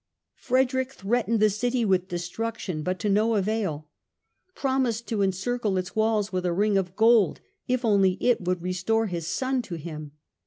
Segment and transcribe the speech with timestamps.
[0.39, 3.87] Frederick threatened the city with destruction, but to no avail;
[4.55, 9.05] promised to encircle its walls with a ring of gold if only it would restore
[9.05, 10.13] his son to him.